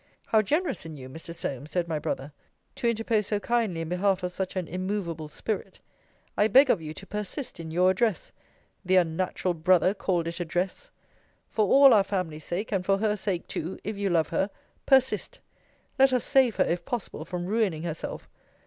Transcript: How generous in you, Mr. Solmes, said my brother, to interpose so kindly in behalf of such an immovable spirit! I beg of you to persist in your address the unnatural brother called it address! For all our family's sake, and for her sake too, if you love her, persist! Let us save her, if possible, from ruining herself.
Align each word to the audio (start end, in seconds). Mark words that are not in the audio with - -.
How 0.25 0.41
generous 0.41 0.83
in 0.83 0.97
you, 0.97 1.07
Mr. 1.09 1.31
Solmes, 1.31 1.69
said 1.69 1.87
my 1.87 1.99
brother, 1.99 2.33
to 2.73 2.87
interpose 2.89 3.27
so 3.27 3.39
kindly 3.39 3.81
in 3.81 3.89
behalf 3.89 4.23
of 4.23 4.31
such 4.31 4.55
an 4.55 4.67
immovable 4.67 5.27
spirit! 5.27 5.79
I 6.35 6.47
beg 6.47 6.71
of 6.71 6.81
you 6.81 6.91
to 6.95 7.05
persist 7.05 7.59
in 7.59 7.69
your 7.69 7.91
address 7.91 8.31
the 8.83 8.95
unnatural 8.95 9.53
brother 9.53 9.93
called 9.93 10.27
it 10.27 10.39
address! 10.39 10.89
For 11.49 11.67
all 11.67 11.93
our 11.93 12.03
family's 12.03 12.45
sake, 12.45 12.71
and 12.71 12.83
for 12.83 12.97
her 12.97 13.15
sake 13.15 13.45
too, 13.45 13.77
if 13.83 13.95
you 13.95 14.09
love 14.09 14.29
her, 14.29 14.49
persist! 14.87 15.39
Let 15.99 16.13
us 16.13 16.23
save 16.23 16.55
her, 16.55 16.63
if 16.65 16.83
possible, 16.83 17.23
from 17.23 17.45
ruining 17.45 17.83
herself. 17.83 18.27